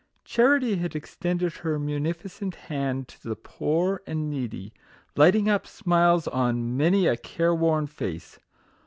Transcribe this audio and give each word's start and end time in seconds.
Charity 0.25 0.77
had 0.77 0.95
extended 0.95 1.57
her 1.57 1.77
munificent 1.77 2.55
hand 2.55 3.07
to 3.09 3.21
the 3.29 3.35
poor 3.35 4.01
and 4.07 4.31
needy, 4.31 4.73
lighting 5.15 5.47
up 5.47 5.67
smiles 5.67 6.27
on 6.27 6.75
many 6.75 7.05
a 7.05 7.15
care 7.15 7.53
worn 7.53 7.85
face. 7.85 8.39